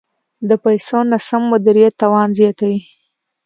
د 0.49 0.51
پیسو 0.63 0.97
ناسم 1.11 1.41
مدیریت 1.51 1.93
تاوان 2.01 2.29
زیاتوي. 2.39 2.79